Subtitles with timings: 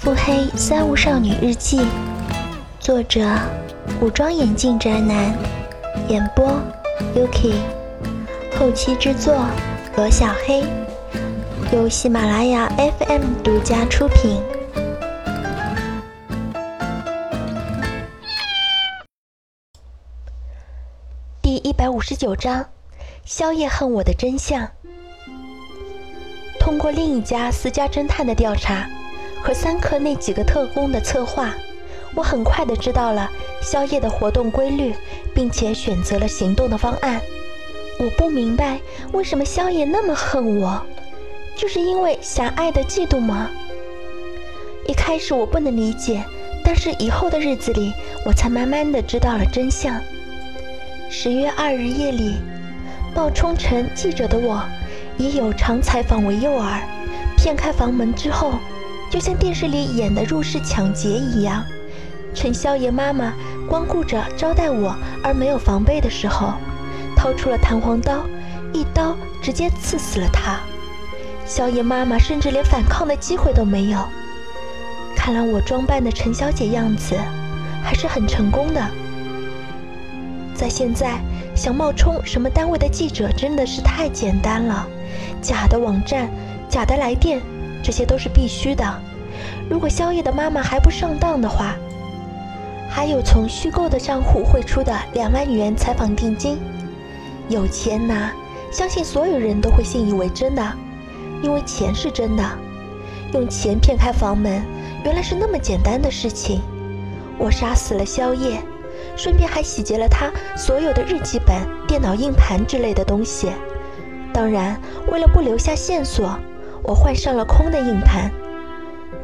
[0.00, 1.84] 腹黑三无少女日记，
[2.78, 3.20] 作者：
[4.00, 5.34] 古装眼镜宅男，
[6.08, 6.58] 演播
[7.14, 7.52] ：Yuki，
[8.58, 9.44] 后期制作：
[9.96, 10.64] 罗小黑，
[11.70, 14.40] 由喜马拉雅 FM 独家出品。
[21.42, 22.64] 第一百五十九章：
[23.26, 24.66] 宵夜恨我的真相。
[26.58, 28.88] 通过另一家私家侦探的调查。
[29.42, 31.54] 和三科那几个特工的策划，
[32.14, 33.30] 我很快的知道了
[33.62, 34.94] 宵夜的活动规律，
[35.34, 37.20] 并且选择了行动的方案。
[37.98, 38.80] 我不明白
[39.12, 40.82] 为什么宵夜那么恨我，
[41.56, 43.50] 就是因为狭隘的嫉妒吗？
[44.86, 46.24] 一开始我不能理解，
[46.64, 47.92] 但是以后的日子里，
[48.24, 50.00] 我才慢慢的知道了真相。
[51.10, 52.36] 十月二日夜里，
[53.14, 54.62] 冒充成记者的我，
[55.18, 56.80] 以有偿采访为诱饵，
[57.36, 58.54] 骗开房门之后。
[59.10, 61.64] 就像电视里演的入室抢劫一样，
[62.32, 63.34] 趁萧爷妈妈
[63.68, 66.52] 光顾着招待我而没有防备的时候，
[67.16, 68.22] 掏出了弹簧刀，
[68.72, 70.60] 一刀直接刺死了他。
[71.44, 73.98] 萧爷妈妈甚至连反抗的机会都没有。
[75.16, 77.16] 看来我装扮的陈小姐样子
[77.82, 78.80] 还是很成功的。
[80.54, 81.18] 在现在，
[81.56, 84.86] 想冒充什么单位的记者真的是太简单了，
[85.42, 86.30] 假的网站，
[86.68, 87.40] 假的来电。
[87.82, 88.84] 这些都是必须的。
[89.68, 91.76] 如果宵夜的妈妈还不上当的话，
[92.88, 96.58] 还有从虚构的账户汇出的两万元采访定金，
[97.48, 98.32] 有钱拿，
[98.72, 100.72] 相信所有人都会信以为真的，
[101.42, 102.44] 因为钱是真的。
[103.32, 104.60] 用钱骗开房门，
[105.04, 106.60] 原来是那么简单的事情。
[107.38, 108.60] 我杀死了宵夜，
[109.16, 113.48] 顺便还洗劫了他所有的日记本、电脑硬盘之类的东西。
[114.34, 114.80] 当然，
[115.12, 116.36] 为了不留下线索。
[116.82, 118.30] 我换上了空的硬盘。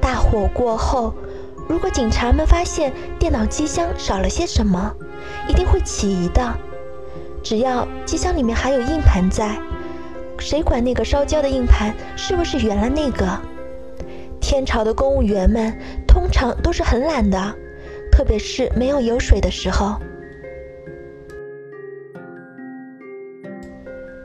[0.00, 1.14] 大火过后，
[1.68, 4.94] 如果警察们发现电脑机箱少了些什么，
[5.48, 6.54] 一定会起疑的。
[7.42, 9.58] 只要机箱里面还有硬盘在，
[10.38, 13.26] 谁管那个烧焦的硬盘是不是原来那个？
[14.40, 15.74] 天朝的公务员们
[16.06, 17.54] 通常都是很懒的，
[18.12, 19.98] 特别是没有油水的时候。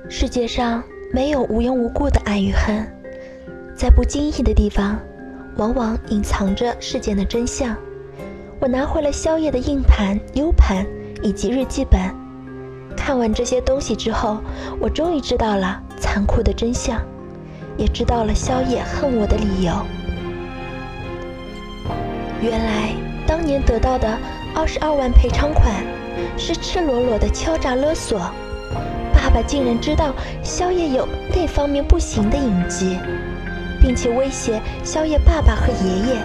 [0.10, 2.99] 世界上没有无缘无故的爱与恨。
[3.80, 5.00] 在不经意的地方，
[5.56, 7.74] 往往隐藏着事件的真相。
[8.60, 10.86] 我拿回了宵夜的硬盘、U 盘
[11.24, 11.98] 以及日记本。
[12.98, 14.40] 看完这些东西之后，
[14.82, 17.02] 我终于知道了残酷的真相，
[17.78, 19.72] 也知道了宵夜恨我的理由。
[22.42, 22.94] 原来，
[23.26, 24.18] 当年得到的
[24.54, 25.74] 二十二万赔偿款，
[26.38, 28.20] 是赤裸裸的敲诈勒索。
[29.14, 30.14] 爸爸竟然知道
[30.44, 32.98] 宵夜有那方面不行的隐疾。
[33.82, 36.22] 并且威胁宵夜爸爸和爷爷，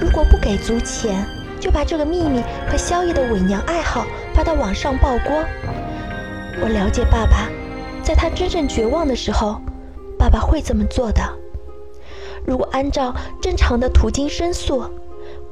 [0.00, 1.26] 如果不给足钱，
[1.58, 5.44] 就把这个秘密和宵夜的伪娘爱好发到网上曝光。
[6.62, 7.48] 我了解爸爸，
[8.02, 9.60] 在他真正绝望的时候，
[10.18, 11.22] 爸爸会这么做的。
[12.44, 14.82] 如果按照正常的途径申诉，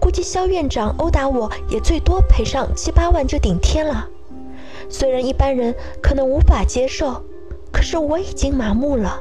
[0.01, 4.09] 估计肖院长殴打我也最多赔上七八万就顶天了。
[4.89, 7.23] 虽然一般人可能无法接受，
[7.71, 9.21] 可是我已经麻木了。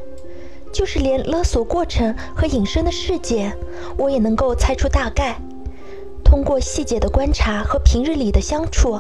[0.72, 3.58] 就是连勒索过程和隐身的事件，
[3.98, 5.40] 我也能够猜出大概。
[6.24, 9.00] 通过细节的观察和平日里的相处，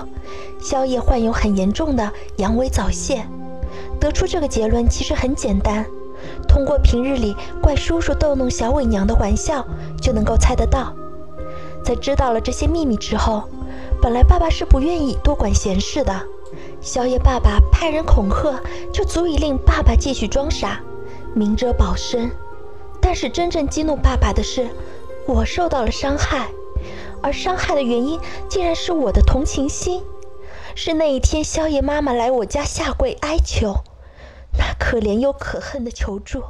[0.61, 3.25] 宵夜患有很严重的阳痿早泄。
[3.99, 5.85] 得出这个结论其实很简单，
[6.47, 9.65] 通过平日里怪叔叔逗弄小伟娘的玩笑
[10.01, 10.93] 就能够猜得到。
[11.83, 13.43] 在知道了这些秘密之后，
[14.01, 16.13] 本来爸爸是不愿意多管闲事的，
[16.79, 18.61] 宵夜爸爸派人恐吓，
[18.93, 20.79] 就足以令爸爸继续装傻。
[21.35, 22.31] 明哲保身，
[23.01, 24.67] 但是真正激怒爸爸的是，
[25.27, 26.49] 我受到了伤害，
[27.21, 30.03] 而伤害的原因竟然是我的同情心，
[30.75, 33.75] 是那一天宵夜妈妈来我家下跪哀求，
[34.57, 36.43] 那可怜又可恨的求助。